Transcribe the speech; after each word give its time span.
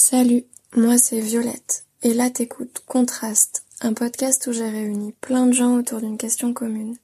Salut, 0.00 0.44
moi 0.76 0.96
c'est 0.96 1.18
Violette, 1.18 1.84
et 2.04 2.14
là 2.14 2.30
t'écoutes 2.30 2.84
Contraste, 2.86 3.64
un 3.80 3.94
podcast 3.94 4.46
où 4.46 4.52
j'ai 4.52 4.68
réuni 4.68 5.12
plein 5.20 5.44
de 5.44 5.52
gens 5.52 5.76
autour 5.76 6.00
d'une 6.00 6.16
question 6.16 6.52
commune. 6.54 6.96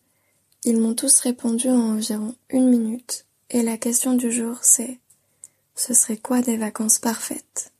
Ils 0.62 0.78
m'ont 0.78 0.94
tous 0.94 1.18
répondu 1.18 1.68
en 1.68 1.96
environ 1.96 2.36
une 2.50 2.70
minute, 2.70 3.26
et 3.50 3.62
la 3.62 3.78
question 3.78 4.14
du 4.14 4.30
jour 4.30 4.58
c'est 4.62 4.98
ce 5.74 5.92
serait 5.92 6.18
quoi 6.18 6.40
des 6.40 6.56
vacances 6.56 7.00
parfaites? 7.00 7.72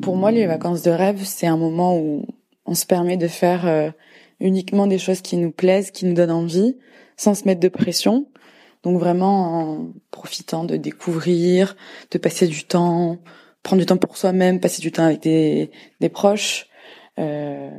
Pour 0.00 0.14
moi, 0.14 0.30
les 0.30 0.46
vacances 0.46 0.82
de 0.82 0.92
rêve, 0.92 1.24
c'est 1.24 1.48
un 1.48 1.56
moment 1.56 1.98
où 1.98 2.24
on 2.66 2.74
se 2.74 2.86
permet 2.86 3.16
de 3.16 3.26
faire 3.26 3.66
euh, 3.66 3.90
uniquement 4.38 4.86
des 4.86 4.98
choses 4.98 5.22
qui 5.22 5.36
nous 5.36 5.50
plaisent, 5.50 5.90
qui 5.90 6.06
nous 6.06 6.14
donnent 6.14 6.30
envie, 6.30 6.76
sans 7.16 7.34
se 7.34 7.46
mettre 7.46 7.60
de 7.60 7.68
pression. 7.68 8.29
Donc 8.82 8.98
vraiment 8.98 9.58
en 9.58 9.92
profitant 10.10 10.64
de 10.64 10.76
découvrir, 10.76 11.76
de 12.10 12.18
passer 12.18 12.46
du 12.46 12.64
temps, 12.64 13.18
prendre 13.62 13.80
du 13.80 13.86
temps 13.86 13.98
pour 13.98 14.16
soi-même, 14.16 14.60
passer 14.60 14.80
du 14.80 14.90
temps 14.90 15.04
avec 15.04 15.20
des, 15.20 15.70
des 16.00 16.08
proches, 16.08 16.66
euh, 17.18 17.70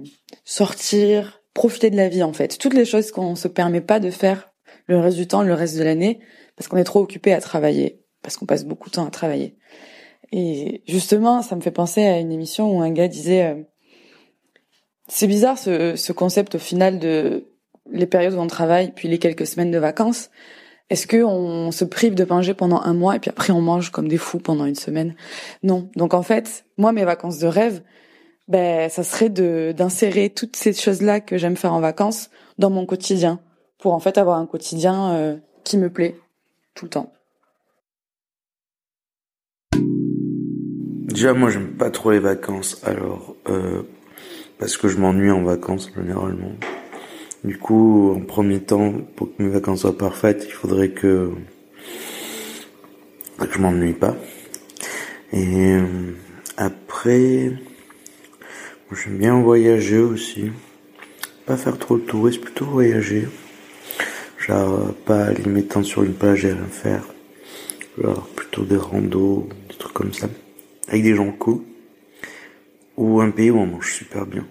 sortir, 0.45 1.41
profiter 1.53 1.89
de 1.89 1.97
la 1.97 2.09
vie 2.09 2.23
en 2.23 2.33
fait. 2.33 2.57
Toutes 2.57 2.73
les 2.73 2.85
choses 2.85 3.11
qu'on 3.11 3.35
se 3.35 3.47
permet 3.47 3.81
pas 3.81 3.99
de 3.99 4.11
faire 4.11 4.51
le 4.87 4.99
reste 4.99 5.17
du 5.17 5.27
temps, 5.27 5.41
le 5.41 5.53
reste 5.53 5.77
de 5.77 5.83
l'année, 5.83 6.19
parce 6.55 6.67
qu'on 6.67 6.77
est 6.77 6.83
trop 6.83 6.99
occupé 6.99 7.33
à 7.33 7.41
travailler, 7.41 8.01
parce 8.21 8.37
qu'on 8.37 8.45
passe 8.45 8.65
beaucoup 8.65 8.89
de 8.89 8.95
temps 8.95 9.05
à 9.05 9.11
travailler. 9.11 9.57
Et 10.31 10.83
justement, 10.87 11.41
ça 11.41 11.55
me 11.55 11.61
fait 11.61 11.71
penser 11.71 12.05
à 12.05 12.19
une 12.19 12.31
émission 12.31 12.77
où 12.77 12.81
un 12.81 12.91
gars 12.91 13.07
disait, 13.07 13.45
euh, 13.45 13.63
c'est 15.07 15.27
bizarre 15.27 15.57
ce, 15.57 15.95
ce 15.95 16.13
concept 16.13 16.55
au 16.55 16.59
final 16.59 16.99
de 16.99 17.47
les 17.91 18.05
périodes 18.05 18.33
où 18.33 18.39
on 18.39 18.47
travaille, 18.47 18.93
puis 18.93 19.07
les 19.07 19.19
quelques 19.19 19.47
semaines 19.47 19.71
de 19.71 19.77
vacances. 19.77 20.29
Est-ce 20.91 21.07
que 21.07 21.23
on 21.23 21.71
se 21.71 21.85
prive 21.85 22.15
de 22.15 22.25
manger 22.25 22.53
pendant 22.53 22.81
un 22.81 22.93
mois 22.93 23.15
et 23.15 23.19
puis 23.19 23.29
après 23.29 23.53
on 23.53 23.61
mange 23.61 23.91
comme 23.91 24.09
des 24.09 24.17
fous 24.17 24.39
pendant 24.39 24.65
une 24.65 24.75
semaine? 24.75 25.15
Non. 25.63 25.89
Donc 25.95 26.13
en 26.13 26.21
fait, 26.21 26.65
moi 26.77 26.91
mes 26.91 27.05
vacances 27.05 27.39
de 27.39 27.47
rêve, 27.47 27.81
ben 28.49 28.89
ça 28.89 29.03
serait 29.03 29.29
d'insérer 29.29 30.29
toutes 30.31 30.57
ces 30.57 30.73
choses-là 30.73 31.21
que 31.21 31.37
j'aime 31.37 31.55
faire 31.55 31.71
en 31.71 31.79
vacances 31.79 32.29
dans 32.57 32.69
mon 32.69 32.85
quotidien 32.85 33.39
pour 33.79 33.93
en 33.93 34.01
fait 34.01 34.17
avoir 34.17 34.37
un 34.37 34.45
quotidien 34.45 35.13
euh, 35.13 35.37
qui 35.63 35.77
me 35.77 35.89
plaît 35.89 36.17
tout 36.75 36.83
le 36.83 36.89
temps. 36.89 37.13
Déjà 41.07 41.33
moi 41.33 41.49
j'aime 41.51 41.77
pas 41.77 41.89
trop 41.89 42.11
les 42.11 42.19
vacances 42.19 42.81
alors 42.83 43.37
euh, 43.47 43.83
parce 44.59 44.75
que 44.75 44.89
je 44.89 44.97
m'ennuie 44.97 45.31
en 45.31 45.43
vacances 45.43 45.89
généralement. 45.95 46.51
Du 47.43 47.57
coup, 47.57 48.13
en 48.15 48.19
premier 48.19 48.59
temps, 48.59 48.93
pour 49.15 49.35
que 49.35 49.41
mes 49.41 49.49
vacances 49.49 49.81
soient 49.81 49.97
parfaites, 49.97 50.45
il 50.47 50.51
faudrait 50.51 50.91
que, 50.91 51.31
que 53.39 53.51
je 53.51 53.57
m'ennuie 53.57 53.93
pas. 53.93 54.15
Et 55.33 55.71
euh, 55.71 56.13
après, 56.57 57.51
j'aime 58.91 59.17
bien 59.17 59.41
voyager 59.41 59.97
aussi. 59.97 60.51
Pas 61.47 61.57
faire 61.57 61.79
trop 61.79 61.97
de 61.97 62.03
tourisme, 62.03 62.41
plutôt 62.41 62.65
voyager. 62.65 63.27
Genre, 64.37 64.93
pas 65.05 65.25
aller 65.25 65.49
m'étendre 65.49 65.87
sur 65.87 66.03
une 66.03 66.13
plage 66.13 66.45
et 66.45 66.53
rien 66.53 66.67
faire. 66.69 67.07
Genre, 67.99 68.27
plutôt 68.35 68.65
des 68.65 68.77
randos, 68.77 69.49
des 69.67 69.75
trucs 69.77 69.93
comme 69.93 70.13
ça. 70.13 70.29
Avec 70.89 71.01
des 71.01 71.15
gens 71.15 71.31
cool. 71.31 71.61
Ou 72.97 73.19
un 73.19 73.31
pays 73.31 73.49
où 73.49 73.57
on 73.57 73.65
mange 73.65 73.91
super 73.91 74.27
bien. 74.27 74.45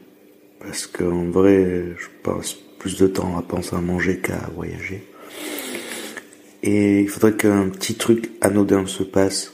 Parce 0.59 0.89
qu'en 0.89 1.31
vrai, 1.31 1.95
je 1.97 2.09
passe 2.25 2.57
plus 2.81 2.97
de 2.97 3.07
temps 3.07 3.37
à 3.39 3.43
penser 3.43 3.77
à 3.77 3.81
manger 3.81 4.21
qu'à 4.21 4.49
voyager. 4.57 5.07
Et 6.63 7.03
il 7.03 7.09
faudrait 7.09 7.37
qu'un 7.37 7.69
petit 7.69 7.95
truc 7.95 8.33
anodin 8.41 8.87
se 8.87 9.03
passe, 9.03 9.53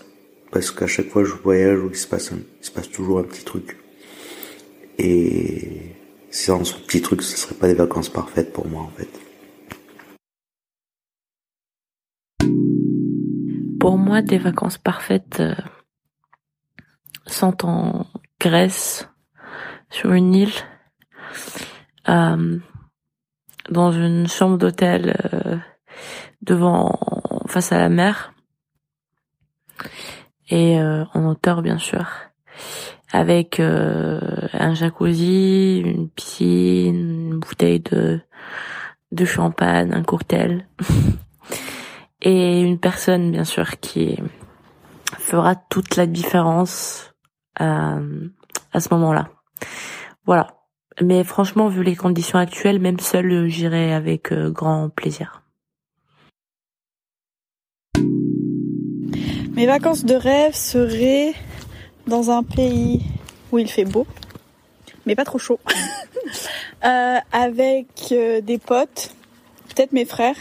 parce 0.53 0.71
qu'à 0.71 0.87
chaque 0.87 1.09
fois 1.09 1.23
que 1.23 1.29
je 1.29 1.35
voyage, 1.35 1.81
il 1.91 1.97
se 1.97 2.07
passe, 2.07 2.31
il 2.33 2.65
se 2.65 2.71
passe 2.71 2.89
toujours 2.89 3.19
un 3.19 3.25
petit 3.25 3.45
truc. 3.45 3.77
Et 4.99 5.97
sans 6.31 6.65
ce 6.65 6.75
petit 6.75 7.03
truc, 7.03 7.21
ce 7.23 7.37
serait 7.37 7.57
pas 7.57 7.67
des 7.67 7.75
vacances 7.75 8.09
parfaites 8.09 8.53
pour 8.53 8.67
moi 8.69 8.83
en 8.83 8.91
fait. 8.91 9.11
Pour 13.81 13.99
moi, 13.99 14.23
des 14.23 14.39
vacances 14.39 14.79
parfaites 14.79 15.41
euh, 15.41 15.55
sont 17.27 17.67
en 17.67 18.07
Grèce, 18.41 19.09
sur 19.91 20.13
une 20.13 20.35
île. 20.35 20.53
Euh, 22.09 22.59
dans 23.71 23.93
une 23.93 24.29
chambre 24.29 24.59
d'hôtel 24.59 25.17
euh, 25.33 25.57
devant 26.43 26.99
face 27.47 27.73
à 27.73 27.79
la 27.79 27.89
mer 27.89 28.33
et 30.49 30.79
euh, 30.79 31.05
en 31.15 31.27
hauteur 31.27 31.63
bien 31.63 31.79
sûr 31.79 32.07
avec 33.13 33.61
euh, 33.61 34.21
un 34.53 34.75
jacuzzi, 34.75 35.81
une 35.85 36.09
piscine, 36.11 37.31
une 37.33 37.39
bouteille 37.39 37.81
de 37.81 38.21
de 39.13 39.25
champagne, 39.25 39.93
un 39.95 40.03
cocktail 40.03 40.67
et 42.23 42.61
une 42.61 42.79
personne 42.79 43.31
bien 43.31 43.45
sûr 43.45 43.79
qui 43.79 44.19
fera 45.19 45.55
toute 45.55 45.97
la 45.97 46.07
différence 46.07 47.15
à, 47.59 47.99
à 48.73 48.81
ce 48.81 48.93
moment-là. 48.95 49.29
Voilà. 50.25 50.56
Mais 51.03 51.25
franchement, 51.25 51.69
vu 51.69 51.83
les 51.83 51.95
conditions 51.95 52.39
actuelles, 52.39 52.79
même 52.79 52.99
seul, 53.01 53.31
euh, 53.31 53.49
j'irai 53.49 53.93
avec 53.93 54.33
euh, 54.33 54.51
grand 54.51 54.89
plaisir. 54.89 55.43
Mes 59.55 59.67
vacances 59.67 60.07
de 60.07 60.15
rêve 60.15 60.55
seraient 60.55 61.35
dans 62.07 62.31
un 62.31 62.43
pays 62.43 63.03
où 63.53 63.59
il 63.59 63.71
fait 63.71 63.85
beau, 63.85 64.07
mais 65.05 65.15
pas 65.15 65.25
trop 65.25 65.39
chaud, 65.39 65.61
euh, 66.85 67.19
avec 67.31 68.09
des 68.09 68.59
potes, 68.59 69.15
peut-être 69.69 69.93
mes 69.93 70.05
frères, 70.07 70.37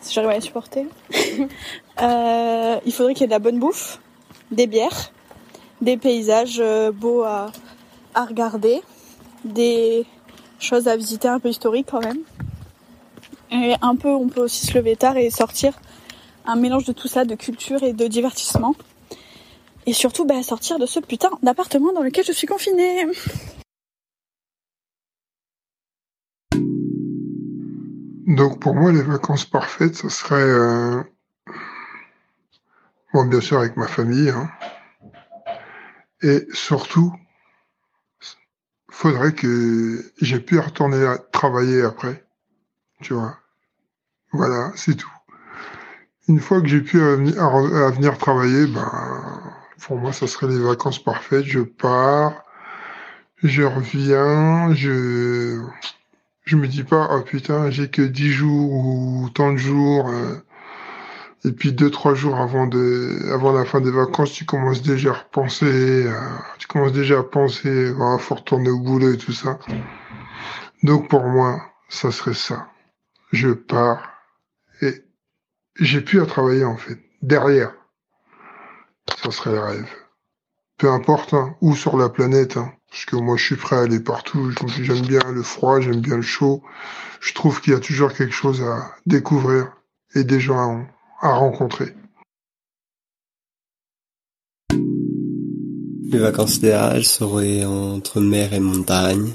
si 0.00 0.14
j'arrive 0.14 0.30
à 0.30 0.40
supporter. 0.40 0.86
il 2.00 2.92
faudrait 2.92 3.12
qu'il 3.14 3.22
y 3.22 3.24
ait 3.24 3.26
de 3.26 3.32
la 3.32 3.38
bonne 3.38 3.58
bouffe, 3.58 4.00
des 4.50 4.66
bières, 4.66 5.12
des 5.80 5.96
paysages 5.96 6.62
beaux 6.94 7.22
à 7.22 7.50
regarder 8.14 8.82
des 9.44 10.06
choses 10.58 10.88
à 10.88 10.96
visiter 10.96 11.28
un 11.28 11.38
peu 11.38 11.48
historiques 11.48 11.88
quand 11.90 12.02
même. 12.02 12.20
Et 13.50 13.74
un 13.82 13.94
peu, 13.96 14.08
on 14.08 14.28
peut 14.28 14.42
aussi 14.42 14.66
se 14.66 14.76
lever 14.76 14.96
tard 14.96 15.16
et 15.16 15.30
sortir 15.30 15.78
un 16.46 16.56
mélange 16.56 16.84
de 16.84 16.92
tout 16.92 17.08
ça, 17.08 17.24
de 17.24 17.34
culture 17.34 17.82
et 17.82 17.92
de 17.92 18.06
divertissement. 18.06 18.74
Et 19.86 19.92
surtout, 19.92 20.24
bah, 20.24 20.42
sortir 20.42 20.78
de 20.78 20.86
ce 20.86 20.98
putain 20.98 21.30
d'appartement 21.42 21.92
dans 21.92 22.02
lequel 22.02 22.24
je 22.24 22.32
suis 22.32 22.46
confinée. 22.46 23.06
Donc 28.26 28.58
pour 28.58 28.74
moi, 28.74 28.90
les 28.90 29.02
vacances 29.02 29.44
parfaites, 29.44 29.94
ce 29.94 30.08
serait, 30.08 30.40
euh... 30.40 31.02
bon, 33.12 33.26
bien 33.26 33.40
sûr 33.40 33.58
avec 33.58 33.76
ma 33.76 33.86
famille, 33.86 34.30
hein. 34.30 34.50
et 36.22 36.46
surtout 36.52 37.12
faudrait 38.94 39.32
que 39.32 40.04
j'ai 40.20 40.38
pu 40.38 40.58
retourner 40.58 41.04
travailler 41.32 41.82
après. 41.82 42.24
Tu 43.02 43.12
vois. 43.12 43.36
Voilà, 44.32 44.72
c'est 44.76 44.94
tout. 44.94 45.10
Une 46.28 46.40
fois 46.40 46.60
que 46.62 46.68
j'ai 46.68 46.80
pu 46.80 47.02
à 47.02 47.16
venir 47.16 48.16
travailler, 48.18 48.66
ben, 48.66 49.42
pour 49.80 49.98
moi, 49.98 50.12
ça 50.12 50.26
serait 50.26 50.46
les 50.46 50.60
vacances 50.60 51.02
parfaites. 51.02 51.44
Je 51.44 51.60
pars, 51.60 52.44
je 53.42 53.62
reviens, 53.62 54.72
je, 54.74 55.60
je 56.44 56.56
me 56.56 56.68
dis 56.68 56.84
pas, 56.84 57.08
oh 57.10 57.22
putain, 57.22 57.70
j'ai 57.70 57.90
que 57.90 58.02
10 58.02 58.30
jours 58.30 58.72
ou 58.72 59.28
tant 59.34 59.52
de 59.52 59.58
jours, 59.58 60.08
euh, 60.08 60.36
et 61.44 61.52
puis 61.52 61.72
deux, 61.72 61.90
trois 61.90 62.14
jours 62.14 62.36
avant 62.36 62.66
de, 62.66 63.30
avant 63.32 63.52
la 63.52 63.64
fin 63.64 63.80
des 63.80 63.90
vacances, 63.90 64.32
tu 64.32 64.46
commences 64.46 64.82
déjà 64.82 65.10
à 65.10 65.12
repenser, 65.12 66.10
tu 66.58 66.66
commences 66.66 66.92
déjà 66.92 67.18
à 67.18 67.22
penser, 67.22 67.94
à 68.00 68.18
faut 68.18 68.36
retourner 68.36 68.70
au 68.70 68.80
boulot 68.80 69.12
et 69.12 69.18
tout 69.18 69.32
ça. 69.32 69.58
Donc 70.82 71.08
pour 71.08 71.24
moi, 71.24 71.60
ça 71.88 72.10
serait 72.10 72.34
ça. 72.34 72.68
Je 73.32 73.50
pars 73.50 74.10
et 74.80 75.04
j'ai 75.78 76.00
plus 76.00 76.22
à 76.22 76.26
travailler 76.26 76.64
en 76.64 76.76
fait. 76.76 76.98
Derrière, 77.20 77.72
ça 79.22 79.30
serait 79.30 79.52
le 79.52 79.60
rêve. 79.60 79.88
Peu 80.78 80.90
importe 80.90 81.34
hein, 81.34 81.56
où 81.60 81.74
sur 81.74 81.96
la 81.96 82.08
planète, 82.08 82.56
hein, 82.56 82.72
parce 82.90 83.04
que 83.04 83.16
moi 83.16 83.36
je 83.36 83.44
suis 83.44 83.56
prêt 83.56 83.76
à 83.76 83.80
aller 83.80 84.00
partout. 84.00 84.50
J'aime 84.80 85.06
bien 85.06 85.20
le 85.30 85.42
froid, 85.42 85.80
j'aime 85.80 86.00
bien 86.00 86.16
le 86.16 86.22
chaud. 86.22 86.62
Je 87.20 87.34
trouve 87.34 87.60
qu'il 87.60 87.74
y 87.74 87.76
a 87.76 87.80
toujours 87.80 88.12
quelque 88.12 88.34
chose 88.34 88.62
à 88.62 88.94
découvrir 89.06 89.72
et 90.14 90.24
des 90.24 90.40
gens 90.40 90.58
à 90.58 90.66
rencontrer. 91.32 91.94
Les 96.10 96.18
vacances 96.18 96.56
idéales 96.58 97.04
seraient 97.04 97.64
entre 97.64 98.20
mer 98.20 98.52
et 98.52 98.60
montagne, 98.60 99.32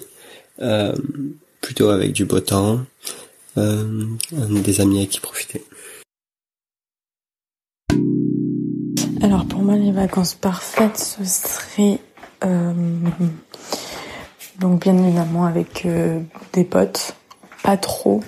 euh, 0.62 0.95
plutôt 1.62 1.89
avec 1.89 2.13
du 2.13 2.25
beau 2.25 2.39
temps, 2.39 2.80
euh, 3.57 4.06
des 4.31 4.80
amis 4.80 5.03
à 5.03 5.06
qui 5.06 5.19
profiter. 5.19 5.63
Alors 9.21 9.45
pour 9.45 9.59
moi, 9.59 9.75
les 9.75 9.91
vacances 9.91 10.36
parfaites, 10.36 10.97
ce 10.97 11.25
serait 11.25 12.00
euh, 12.45 12.74
donc 14.59 14.81
bien 14.81 14.97
évidemment 14.97 15.45
avec 15.45 15.86
euh, 15.86 16.19
des 16.53 16.63
potes, 16.63 17.15
pas 17.63 17.77
trop, 17.77 18.24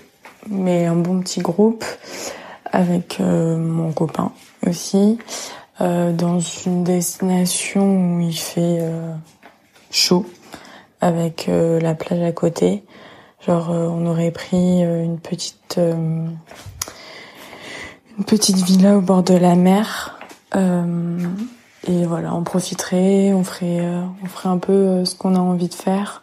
mais 0.50 0.86
un 0.86 0.96
bon 0.96 1.22
petit 1.22 1.42
groupe, 1.42 1.86
avec 2.72 3.20
euh, 3.20 3.58
mon 3.58 3.92
copain 3.92 4.32
aussi, 4.68 5.18
dans 5.80 6.40
une 6.40 6.84
destination 6.84 8.18
où 8.18 8.20
il 8.20 8.38
fait 8.38 8.80
chaud, 9.90 10.28
avec 11.00 11.50
la 11.50 11.96
plage 11.96 12.22
à 12.22 12.32
côté. 12.32 12.84
Genre 13.44 13.72
on 13.72 14.06
aurait 14.06 14.30
pris 14.30 14.84
une 14.84 15.18
petite 15.18 15.80
une 15.80 16.38
petite 18.28 18.58
villa 18.58 18.96
au 18.96 19.02
bord 19.02 19.24
de 19.24 19.34
la 19.34 19.56
mer 19.56 20.20
euh, 20.56 21.18
et 21.88 22.06
voilà, 22.06 22.36
on 22.36 22.44
profiterait, 22.44 23.34
on 23.34 23.44
ferait, 23.44 23.80
euh, 23.80 24.02
on 24.24 24.28
ferait 24.28 24.50
un 24.50 24.58
peu 24.58 24.74
euh, 24.74 25.06
ce 25.06 25.16
qu'on 25.16 25.36
a 25.36 25.40
envie 25.40 25.70
de 25.70 25.74
faire. 25.74 26.22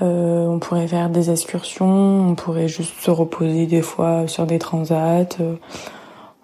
On 0.00 0.58
pourrait 0.58 0.88
faire 0.88 1.10
des 1.10 1.30
excursions, 1.30 2.30
on 2.30 2.34
pourrait 2.34 2.68
juste 2.68 3.00
se 3.00 3.10
reposer 3.10 3.66
des 3.66 3.82
fois 3.82 4.26
sur 4.28 4.46
des 4.46 4.58
transats. 4.58 5.26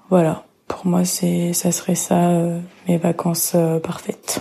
voilà, 0.08 0.44
pour 0.68 0.86
moi, 0.86 1.04
c'est, 1.04 1.52
ça 1.52 1.72
serait 1.72 1.94
ça 1.94 2.30
mes 2.88 2.98
vacances 2.98 3.56
parfaites. 3.82 4.40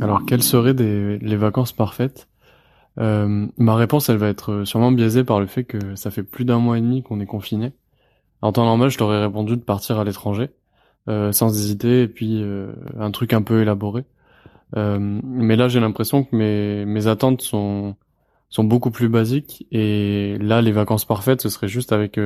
Alors, 0.00 0.22
quelles 0.26 0.42
seraient 0.42 0.74
les 0.74 1.36
vacances 1.36 1.72
parfaites? 1.72 2.28
Ma 2.96 3.74
réponse, 3.74 4.08
elle 4.08 4.18
va 4.18 4.28
être 4.28 4.64
sûrement 4.64 4.92
biaisée 4.92 5.24
par 5.24 5.40
le 5.40 5.46
fait 5.46 5.64
que 5.64 5.96
ça 5.96 6.10
fait 6.10 6.22
plus 6.22 6.44
d'un 6.44 6.58
mois 6.58 6.78
et 6.78 6.80
demi 6.80 7.02
qu'on 7.02 7.20
est 7.20 7.26
confiné. 7.26 7.72
En 8.44 8.52
temps 8.52 8.66
normal, 8.66 8.90
je 8.90 8.98
t'aurais 8.98 9.22
répondu 9.22 9.56
de 9.56 9.62
partir 9.62 9.98
à 9.98 10.04
l'étranger, 10.04 10.50
euh, 11.08 11.32
sans 11.32 11.58
hésiter, 11.58 12.02
et 12.02 12.08
puis 12.08 12.42
euh, 12.42 12.74
un 13.00 13.10
truc 13.10 13.32
un 13.32 13.40
peu 13.40 13.62
élaboré. 13.62 14.04
Euh, 14.76 14.98
mais 15.00 15.56
là, 15.56 15.68
j'ai 15.68 15.80
l'impression 15.80 16.24
que 16.24 16.34
mes, 16.34 16.84
mes 16.84 17.06
attentes 17.06 17.42
sont, 17.42 17.96
sont 18.48 18.64
beaucoup 18.64 18.90
plus 18.90 19.08
basiques, 19.08 19.66
et 19.70 20.36
là, 20.40 20.62
les 20.62 20.72
vacances 20.72 21.04
parfaites, 21.04 21.40
ce 21.42 21.48
serait 21.48 21.68
juste 21.68 21.92
avec 21.92 22.18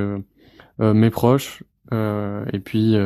mes 0.78 1.10
proches, 1.10 1.62
et 1.92 2.58
puis 2.64 2.96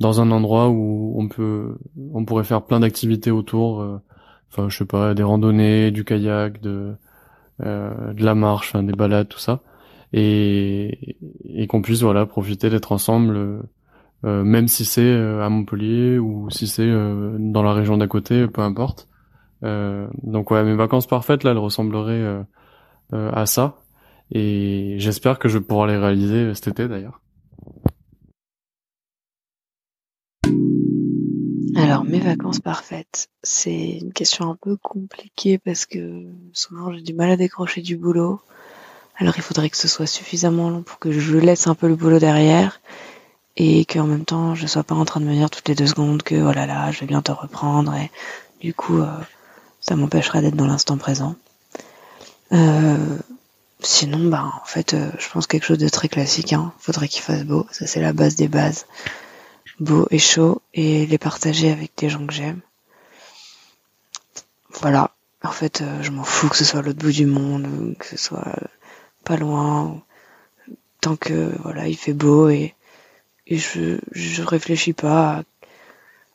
dans 0.00 0.20
un 0.20 0.30
endroit 0.30 0.68
où 0.68 1.14
on 1.16 1.28
peut, 1.28 1.78
on 2.12 2.24
pourrait 2.24 2.44
faire 2.44 2.62
plein 2.62 2.80
d'activités 2.80 3.30
autour. 3.30 4.00
Enfin, 4.50 4.68
je 4.68 4.78
sais 4.78 4.84
pas, 4.84 5.14
des 5.14 5.22
randonnées, 5.22 5.90
du 5.90 6.04
kayak, 6.04 6.60
de 6.60 6.94
de 7.60 8.24
la 8.24 8.34
marche, 8.34 8.74
des 8.74 8.92
balades, 8.92 9.28
tout 9.28 9.38
ça 9.38 9.62
et, 10.14 11.16
et 11.44 11.66
qu'on 11.66 11.82
puisse 11.82 12.02
voilà 12.02 12.24
profiter 12.24 12.70
d'être 12.70 12.92
ensemble 12.92 13.36
euh, 13.36 13.58
euh, 13.58 13.62
même 14.24 14.68
si 14.68 14.84
c'est 14.84 15.02
euh, 15.02 15.44
à 15.44 15.48
Montpellier 15.48 16.18
ou 16.18 16.50
si 16.50 16.66
c'est 16.66 16.90
dans 16.90 17.62
la 17.62 17.72
région 17.72 17.96
d'à 17.96 18.06
côté 18.06 18.46
peu 18.46 18.62
importe. 18.62 19.08
Donc 19.62 20.50
ouais 20.50 20.62
mes 20.62 20.74
vacances 20.74 21.06
parfaites 21.06 21.44
là 21.44 21.52
elles 21.52 21.58
ressembleraient 21.58 22.44
à 23.12 23.46
ça. 23.46 23.76
Et 24.30 24.96
j'espère 24.98 25.38
que 25.38 25.48
je 25.48 25.58
pouvoir 25.58 25.86
les 25.86 25.96
réaliser 25.96 26.54
cet 26.54 26.68
été 26.68 26.88
d'ailleurs. 26.88 27.20
Alors, 31.76 32.04
mes 32.04 32.20
vacances 32.20 32.60
parfaites, 32.60 33.28
c'est 33.42 33.98
une 33.98 34.12
question 34.12 34.48
un 34.48 34.56
peu 34.60 34.76
compliquée 34.76 35.58
parce 35.58 35.86
que 35.86 36.24
souvent 36.52 36.92
j'ai 36.92 37.02
du 37.02 37.14
mal 37.14 37.30
à 37.30 37.36
décrocher 37.36 37.82
du 37.82 37.96
boulot. 37.96 38.40
Alors 39.16 39.34
il 39.36 39.42
faudrait 39.42 39.70
que 39.70 39.76
ce 39.76 39.88
soit 39.88 40.06
suffisamment 40.06 40.70
long 40.70 40.82
pour 40.82 40.98
que 40.98 41.10
je 41.10 41.36
laisse 41.36 41.66
un 41.66 41.74
peu 41.74 41.88
le 41.88 41.96
boulot 41.96 42.18
derrière 42.18 42.80
et 43.56 43.84
qu'en 43.84 44.06
même 44.06 44.24
temps 44.24 44.54
je 44.54 44.66
sois 44.66 44.82
pas 44.84 44.94
en 44.94 45.04
train 45.04 45.20
de 45.20 45.26
me 45.26 45.34
dire 45.34 45.50
toutes 45.50 45.68
les 45.68 45.74
deux 45.74 45.86
secondes 45.86 46.22
que 46.22 46.34
oh 46.34 46.52
là 46.52 46.90
je 46.90 47.00
vais 47.00 47.06
bientôt 47.06 47.34
reprendre 47.34 47.94
et 47.94 48.10
du 48.60 48.74
coup 48.74 49.00
euh, 49.00 49.08
ça 49.80 49.96
m'empêchera 49.96 50.40
d'être 50.40 50.56
dans 50.56 50.66
l'instant 50.66 50.96
présent. 50.96 51.36
Euh, 52.52 53.18
sinon 53.80 54.28
bah 54.28 54.52
en 54.62 54.64
fait 54.64 54.94
euh, 54.94 55.10
je 55.18 55.28
pense 55.28 55.46
quelque 55.46 55.64
chose 55.64 55.78
de 55.78 55.88
très 55.88 56.08
classique. 56.08 56.52
Hein. 56.52 56.72
Faudrait 56.78 57.08
qu'il 57.08 57.22
fasse 57.22 57.44
beau, 57.44 57.66
ça 57.70 57.86
c'est 57.86 58.00
la 58.00 58.12
base 58.12 58.34
des 58.36 58.48
bases. 58.48 58.86
Beau 59.80 60.06
et 60.10 60.18
chaud 60.18 60.62
et 60.72 61.04
les 61.06 61.18
partager 61.18 61.70
avec 61.70 61.92
des 61.96 62.08
gens 62.08 62.26
que 62.26 62.32
j'aime. 62.32 62.60
Voilà. 64.80 65.10
En 65.42 65.50
fait, 65.50 65.82
je 66.00 66.10
m'en 66.10 66.24
fous 66.24 66.48
que 66.48 66.56
ce 66.56 66.64
soit 66.64 66.80
l'autre 66.80 67.00
bout 67.00 67.12
du 67.12 67.26
monde, 67.26 67.96
que 67.98 68.06
ce 68.06 68.16
soit 68.16 68.54
pas 69.24 69.36
loin, 69.36 70.00
tant 71.00 71.16
que 71.16 71.52
voilà, 71.62 71.86
il 71.88 71.96
fait 71.96 72.14
beau 72.14 72.48
et, 72.48 72.74
et 73.46 73.58
je, 73.58 73.98
je 74.12 74.42
réfléchis 74.42 74.92
pas 74.92 75.38
à 75.38 75.42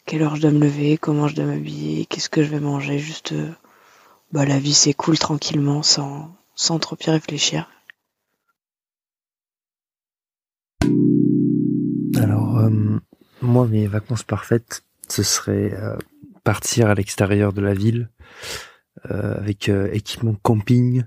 quelle 0.06 0.24
heure 0.24 0.36
je 0.36 0.42
dois 0.42 0.52
me 0.52 0.60
lever, 0.60 0.98
comment 0.98 1.28
je 1.28 1.36
dois 1.36 1.46
m'habiller, 1.46 2.06
qu'est-ce 2.06 2.30
que 2.30 2.44
je 2.44 2.50
vais 2.50 2.60
manger, 2.60 3.00
juste 3.00 3.34
bah 4.32 4.46
la 4.46 4.60
vie 4.60 4.74
s'écoule 4.74 5.18
tranquillement 5.18 5.82
sans, 5.82 6.36
sans 6.56 6.80
trop 6.80 6.98
y 7.06 7.10
réfléchir. 7.10 7.70
Alors 12.16 12.60
euh, 12.60 13.00
moi 13.42 13.68
mes 13.68 13.88
vacances 13.88 14.24
parfaites 14.24 14.84
ce 15.08 15.24
serait 15.24 15.74
euh, 15.74 15.98
partir 16.44 16.88
à 16.88 16.94
l'extérieur 16.94 17.54
de 17.54 17.62
la 17.62 17.74
ville 17.74 18.10
euh, 19.10 19.38
avec 19.38 19.70
équipement 19.70 20.36
camping, 20.42 21.04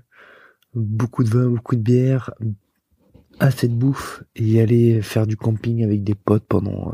beaucoup 0.73 1.23
de 1.23 1.29
vin, 1.29 1.47
beaucoup 1.47 1.75
de 1.75 1.81
bière, 1.81 2.31
assez 3.39 3.67
de 3.67 3.73
bouffe 3.73 4.23
et 4.35 4.61
aller 4.61 5.01
faire 5.01 5.27
du 5.27 5.37
camping 5.37 5.83
avec 5.83 6.03
des 6.03 6.15
potes 6.15 6.45
pendant 6.47 6.93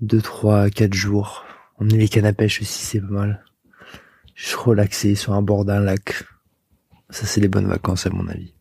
2, 0.00 0.20
3, 0.20 0.70
4 0.70 0.94
jours. 0.94 1.44
Est 1.80 1.96
les 1.96 2.08
cannes 2.08 2.26
à 2.26 2.32
pêche 2.32 2.60
aussi, 2.60 2.84
c'est 2.84 3.00
pas 3.00 3.06
mal. 3.06 3.44
Je 4.34 4.56
relaxé 4.56 5.14
sur 5.14 5.32
un 5.32 5.42
bord 5.42 5.64
d'un 5.64 5.80
lac. 5.80 6.24
Ça, 7.08 7.26
c'est 7.26 7.40
les 7.40 7.48
bonnes 7.48 7.66
vacances 7.66 8.06
à 8.06 8.10
mon 8.10 8.28
avis. 8.28 8.54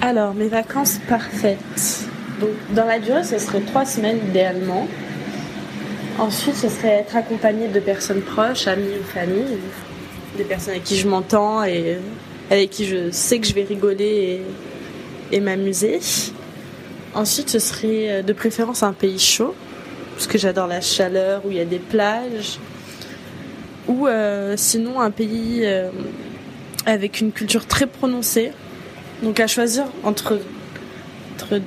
Alors, 0.00 0.34
mes 0.34 0.48
vacances 0.48 0.98
parfaites. 1.08 2.08
Donc, 2.40 2.50
dans 2.74 2.86
la 2.86 2.98
durée, 2.98 3.24
ce 3.24 3.38
serait 3.38 3.60
trois 3.60 3.86
semaines 3.86 4.18
idéalement. 4.28 4.88
Ensuite, 6.18 6.56
ce 6.56 6.68
serait 6.68 7.00
être 7.00 7.16
accompagné 7.16 7.68
de 7.68 7.80
personnes 7.80 8.22
proches, 8.22 8.66
amis 8.66 8.98
ou 9.00 9.04
famille, 9.04 9.58
des 10.36 10.44
personnes 10.44 10.72
avec 10.72 10.84
qui 10.84 10.96
je 10.96 11.08
m'entends 11.08 11.64
et 11.64 11.98
avec 12.50 12.70
qui 12.70 12.86
je 12.86 13.10
sais 13.10 13.38
que 13.38 13.46
je 13.46 13.54
vais 13.54 13.64
rigoler 13.64 14.42
et, 15.30 15.40
m'amuser. 15.40 16.00
Ensuite, 17.14 17.48
ce 17.48 17.58
serait 17.58 18.10
euh, 18.10 18.22
de 18.22 18.32
préférence 18.32 18.82
un 18.82 18.92
pays 18.92 19.18
chaud, 19.18 19.54
parce 20.14 20.26
que 20.26 20.38
j'adore 20.38 20.66
la 20.66 20.80
chaleur, 20.80 21.42
où 21.44 21.50
il 21.50 21.56
y 21.56 21.60
a 21.60 21.64
des 21.64 21.78
plages. 21.78 22.58
Ou 23.88 24.06
euh, 24.06 24.54
sinon 24.56 25.00
un 25.00 25.10
pays 25.10 25.62
euh, 25.64 25.90
avec 26.86 27.20
une 27.20 27.32
culture 27.32 27.66
très 27.66 27.86
prononcée. 27.86 28.52
Donc 29.22 29.40
à 29.40 29.46
choisir 29.46 29.84
entre, 30.04 30.38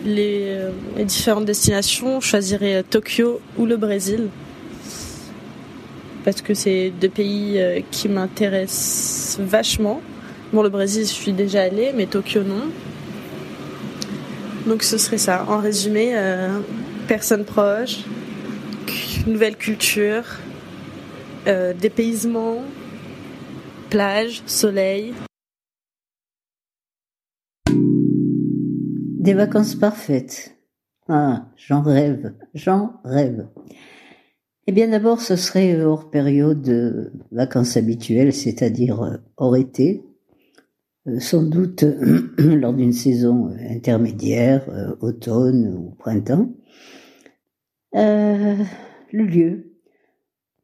les, 0.03 0.57
les, 0.95 1.05
différentes 1.05 1.45
destinations, 1.45 2.21
je 2.21 2.27
choisirais 2.27 2.83
Tokyo 2.83 3.41
ou 3.57 3.65
le 3.65 3.77
Brésil 3.77 4.29
parce 6.25 6.41
que 6.41 6.55
c'est 6.55 6.89
deux 6.89 7.07
pays 7.07 7.61
euh, 7.61 7.81
qui 7.91 8.09
m'intéressent 8.09 9.39
vachement. 9.39 10.01
Bon, 10.51 10.63
le 10.63 10.69
Brésil, 10.69 11.03
je 11.03 11.11
suis 11.11 11.33
déjà 11.33 11.61
allée, 11.61 11.93
mais 11.95 12.07
Tokyo, 12.07 12.41
non. 12.41 12.71
Donc 14.65 14.81
ce 14.81 14.97
serait 14.97 15.19
ça. 15.19 15.45
En 15.47 15.59
résumé, 15.59 16.17
euh, 16.17 16.59
personnes 17.07 17.45
proches, 17.45 17.99
nouvelle 19.27 19.55
culture, 19.55 20.23
euh, 21.45 21.73
dépaysement, 21.73 22.63
plage, 23.91 24.41
soleil. 24.47 25.13
Des 29.19 29.35
vacances 29.35 29.75
parfaites. 29.75 30.55
Ah, 31.07 31.45
j'en 31.55 31.83
rêve, 31.83 32.33
j'en 32.55 32.93
rêve. 33.03 33.45
Eh 34.67 34.71
bien 34.71 34.87
d'abord, 34.87 35.21
ce 35.21 35.35
serait 35.35 35.79
hors 35.83 36.09
période 36.09 36.63
de 36.63 37.11
vacances 37.31 37.77
habituelles, 37.77 38.33
c'est-à-dire 38.33 39.03
euh, 39.03 39.17
hors 39.37 39.55
été, 39.55 40.03
euh, 41.07 41.19
sans 41.19 41.43
doute 41.43 41.83
lors 42.39 42.73
d'une 42.73 42.91
saison 42.91 43.55
intermédiaire, 43.69 44.67
euh, 44.69 44.95
automne 45.01 45.67
ou 45.67 45.91
printemps. 45.99 46.49
le 47.93 48.65
lieu, 49.11 49.77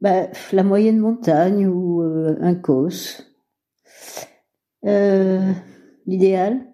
bah, 0.00 0.26
la 0.52 0.64
moyenne 0.64 0.98
montagne 0.98 1.68
ou 1.68 2.02
un 2.02 2.54
cos. 2.56 3.22
L'idéal, 4.82 6.66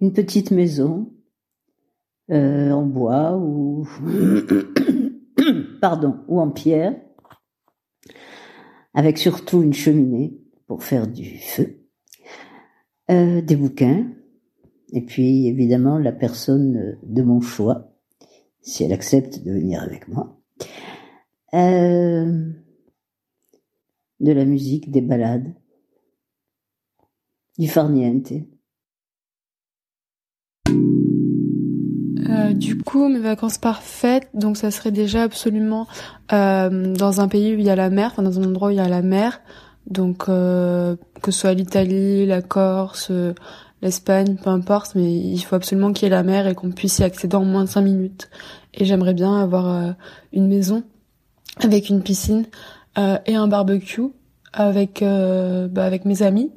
une 0.00 0.14
petite 0.14 0.52
maison 0.52 1.12
en 2.30 2.82
bois 2.86 3.36
ou 3.36 3.86
pardon, 5.80 6.20
ou 6.28 6.40
en 6.40 6.50
pierre, 6.50 7.00
avec 8.94 9.18
surtout 9.18 9.62
une 9.62 9.72
cheminée 9.72 10.38
pour 10.66 10.84
faire 10.84 11.06
du 11.06 11.38
feu. 11.38 11.80
euh, 13.10 13.40
des 13.42 13.56
bouquins, 13.56 14.06
et 14.92 15.00
puis 15.04 15.48
évidemment 15.48 15.98
la 15.98 16.12
personne 16.12 16.98
de 17.02 17.22
mon 17.22 17.40
choix, 17.40 17.92
si 18.62 18.84
elle 18.84 18.92
accepte 18.92 19.42
de 19.42 19.52
venir 19.52 19.82
avec 19.82 20.06
moi. 20.08 20.40
Euh, 21.54 22.52
de 24.20 24.32
la 24.32 24.44
musique, 24.44 24.90
des 24.90 25.00
balades, 25.00 25.54
du 27.58 27.68
farniente. 27.68 28.32
Euh, 32.40 32.52
du 32.52 32.78
coup, 32.78 33.08
mes 33.08 33.18
vacances 33.18 33.58
parfaites, 33.58 34.28
donc 34.34 34.56
ça 34.56 34.70
serait 34.70 34.90
déjà 34.90 35.22
absolument 35.22 35.86
euh, 36.32 36.94
dans 36.94 37.20
un 37.20 37.28
pays 37.28 37.54
où 37.54 37.58
il 37.58 37.64
y 37.64 37.70
a 37.70 37.76
la 37.76 37.90
mer, 37.90 38.10
enfin 38.12 38.22
dans 38.22 38.38
un 38.38 38.44
endroit 38.44 38.68
où 38.68 38.70
il 38.72 38.76
y 38.76 38.80
a 38.80 38.88
la 38.88 39.02
mer, 39.02 39.40
donc 39.86 40.28
euh, 40.28 40.96
que 41.22 41.30
ce 41.30 41.40
soit 41.40 41.54
l'Italie, 41.54 42.26
la 42.26 42.42
Corse, 42.42 43.10
l'Espagne, 43.82 44.36
peu 44.42 44.50
importe, 44.50 44.94
mais 44.94 45.12
il 45.12 45.40
faut 45.40 45.56
absolument 45.56 45.92
qu'il 45.92 46.04
y 46.04 46.06
ait 46.06 46.14
la 46.14 46.22
mer 46.22 46.46
et 46.46 46.54
qu'on 46.54 46.70
puisse 46.70 46.98
y 46.98 47.04
accéder 47.04 47.36
en 47.36 47.44
moins 47.44 47.64
de 47.64 47.68
cinq 47.68 47.82
minutes. 47.82 48.30
Et 48.74 48.84
j'aimerais 48.84 49.14
bien 49.14 49.36
avoir 49.36 49.94
une 50.32 50.48
maison 50.48 50.84
avec 51.60 51.88
une 51.88 52.02
piscine 52.02 52.44
et 52.96 53.34
un 53.34 53.48
barbecue 53.48 54.12
avec 54.52 55.02
bah, 55.02 55.84
avec 55.84 56.04
mes 56.04 56.22
amis. 56.22 56.52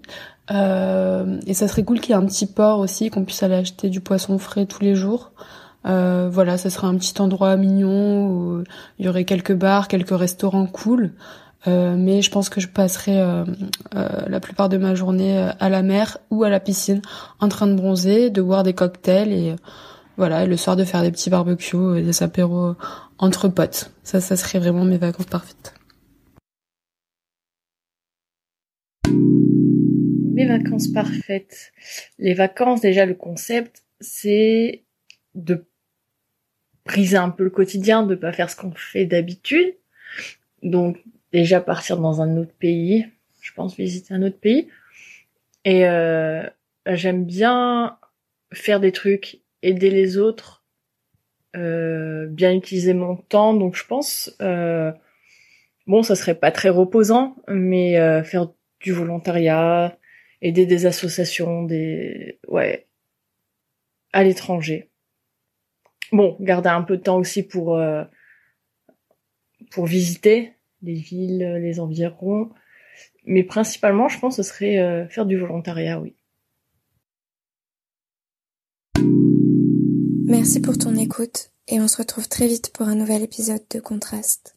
et 0.49 1.53
ça 1.53 1.67
serait 1.67 1.83
cool 1.83 2.01
qu'il 2.01 2.11
y 2.11 2.13
ait 2.13 2.21
un 2.21 2.25
petit 2.25 2.45
port 2.45 2.79
aussi, 2.79 3.09
qu'on 3.09 3.23
puisse 3.23 3.41
aller 3.41 3.55
acheter 3.55 3.89
du 3.89 4.01
poisson 4.01 4.37
frais 4.37 4.65
tous 4.65 4.83
les 4.83 4.93
jours. 4.93 5.31
Euh, 5.85 6.29
voilà, 6.31 6.57
ça 6.57 6.69
serait 6.69 6.87
un 6.87 6.95
petit 6.95 7.19
endroit 7.21 7.55
mignon 7.57 8.27
où 8.27 8.63
il 8.99 9.05
y 9.05 9.09
aurait 9.09 9.25
quelques 9.25 9.53
bars, 9.53 9.87
quelques 9.87 10.17
restaurants 10.17 10.67
cool. 10.67 11.11
Euh, 11.65 11.95
mais 11.97 12.21
je 12.21 12.29
pense 12.29 12.49
que 12.49 12.59
je 12.59 12.67
passerai 12.67 13.21
euh, 13.21 13.45
la 14.27 14.39
plupart 14.41 14.67
de 14.67 14.77
ma 14.77 14.95
journée 14.95 15.37
à 15.59 15.69
la 15.69 15.81
mer 15.81 16.17
ou 16.29 16.43
à 16.43 16.49
la 16.49 16.59
piscine, 16.59 17.01
en 17.39 17.47
train 17.47 17.67
de 17.67 17.75
bronzer, 17.75 18.29
de 18.29 18.41
boire 18.41 18.63
des 18.63 18.73
cocktails 18.73 19.31
et 19.31 19.55
voilà, 20.17 20.43
et 20.43 20.47
le 20.47 20.57
soir 20.57 20.75
de 20.75 20.83
faire 20.83 21.01
des 21.01 21.11
petits 21.11 21.31
barbecues, 21.31 21.97
et 21.97 22.03
des 22.03 22.21
apéros 22.21 22.75
entre 23.17 23.47
potes. 23.47 23.91
Ça, 24.03 24.21
ça 24.21 24.35
serait 24.35 24.59
vraiment 24.59 24.85
mes 24.85 24.97
vacances 24.97 25.25
parfaites. 25.25 25.73
Mes 29.07 30.45
vacances 30.45 30.89
parfaites. 30.89 31.71
Les 32.19 32.33
vacances, 32.33 32.81
déjà 32.81 33.05
le 33.05 33.15
concept, 33.15 33.83
c'est 33.99 34.83
de 35.33 35.65
briser 36.85 37.17
un 37.17 37.29
peu 37.29 37.43
le 37.43 37.49
quotidien, 37.49 38.03
de 38.03 38.15
pas 38.15 38.31
faire 38.31 38.49
ce 38.49 38.55
qu'on 38.55 38.71
fait 38.71 39.05
d'habitude. 39.05 39.75
Donc 40.61 41.03
déjà 41.31 41.61
partir 41.61 41.97
dans 41.97 42.21
un 42.21 42.37
autre 42.37 42.53
pays, 42.59 43.05
je 43.41 43.51
pense 43.53 43.75
visiter 43.75 44.13
un 44.13 44.23
autre 44.23 44.39
pays. 44.39 44.67
Et 45.65 45.87
euh, 45.87 46.43
j'aime 46.87 47.25
bien 47.25 47.97
faire 48.51 48.79
des 48.79 48.91
trucs, 48.91 49.39
aider 49.61 49.89
les 49.89 50.17
autres, 50.17 50.63
euh, 51.55 52.27
bien 52.27 52.53
utiliser 52.53 52.93
mon 52.93 53.15
temps. 53.15 53.53
Donc 53.53 53.75
je 53.75 53.85
pense, 53.85 54.35
euh, 54.41 54.91
bon, 55.87 56.03
ça 56.03 56.15
serait 56.15 56.35
pas 56.35 56.51
très 56.51 56.69
reposant, 56.69 57.35
mais 57.47 57.99
euh, 57.99 58.23
faire 58.23 58.49
du 58.79 58.91
volontariat, 58.91 59.97
aider 60.41 60.65
des 60.65 60.85
associations, 60.85 61.63
des 61.63 62.39
ouais, 62.47 62.87
à 64.11 64.23
l'étranger. 64.23 64.89
Bon, 66.13 66.37
garder 66.39 66.69
un 66.69 66.83
peu 66.83 66.97
de 66.97 67.01
temps 67.01 67.17
aussi 67.17 67.41
pour 67.41 67.75
euh, 67.75 68.03
pour 69.71 69.87
visiter 69.87 70.53
les 70.83 70.93
villes, 70.93 71.57
les 71.59 71.79
environs, 71.79 72.51
mais 73.25 73.43
principalement, 73.43 74.07
je 74.09 74.19
pense, 74.19 74.35
ce 74.35 74.43
serait 74.43 74.77
euh, 74.77 75.07
faire 75.07 75.25
du 75.25 75.37
volontariat, 75.37 75.99
oui. 75.99 76.15
Merci 80.27 80.61
pour 80.61 80.77
ton 80.77 80.95
écoute 80.95 81.49
et 81.67 81.79
on 81.79 81.87
se 81.87 81.97
retrouve 81.97 82.29
très 82.29 82.47
vite 82.47 82.71
pour 82.73 82.87
un 82.87 82.95
nouvel 82.95 83.23
épisode 83.23 83.63
de 83.71 83.79
Contraste. 83.79 84.55